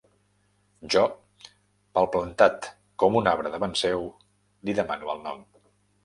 Jo, 0.93 1.01
palplantat 1.97 2.65
com 3.03 3.17
un 3.19 3.29
arbre 3.33 3.51
davant 3.57 3.75
seu, 3.83 4.07
li 4.71 4.75
demano 4.79 5.13
el 5.15 5.21
nom. 5.27 5.45